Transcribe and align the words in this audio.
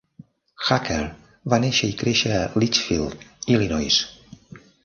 Hacker 0.67 1.03
va 1.55 1.59
néixer 1.67 1.91
i 1.91 1.95
créixer 2.01 2.33
a 2.39 2.41
Litchfield, 2.65 3.31
Illinois. 3.57 4.01